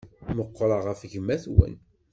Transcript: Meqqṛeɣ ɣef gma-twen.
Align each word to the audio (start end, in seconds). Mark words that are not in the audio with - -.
Meqqṛeɣ 0.37 0.81
ɣef 0.87 1.01
gma-twen. 1.11 1.75